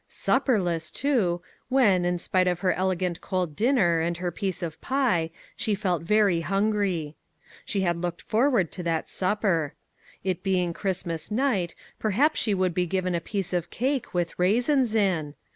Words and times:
Supperless, 0.09 0.89
too, 0.89 1.43
when, 1.69 2.05
in 2.05 2.17
spite 2.17 2.47
of 2.47 2.61
her 2.61 2.73
elegant 2.73 3.21
cold 3.21 3.55
dinner 3.55 3.99
and 3.99 4.17
her 4.17 4.31
piece 4.31 4.63
of 4.63 4.81
pie, 4.81 5.29
she 5.55 5.75
felt 5.75 6.01
very 6.01 6.41
hungry. 6.41 7.15
She 7.65 7.81
had 7.81 7.97
looked 7.97 8.23
forward 8.23 8.71
to 8.71 8.81
that 8.81 9.11
supper. 9.11 9.75
It 10.23 10.41
being 10.41 10.73
Christmas 10.73 11.29
night, 11.29 11.75
perhaps 11.99 12.39
she 12.39 12.55
would 12.55 12.73
be 12.73 12.87
given 12.87 13.13
a 13.13 13.21
piece 13.21 13.53
of 13.53 13.69
cake, 13.69 14.11
with 14.11 14.33
raisins 14.39 14.95
in. 14.95 15.35